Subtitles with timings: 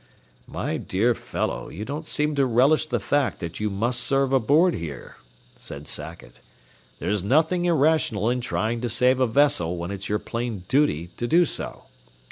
[0.47, 4.73] "My dear fellow, you don't seem to relish the fact that you must serve aboard
[4.73, 5.17] here,"
[5.59, 6.41] said Sackett.
[6.97, 11.27] "There's nothing irrational in trying to save a vessel when it's your plain duty to
[11.27, 11.83] do so.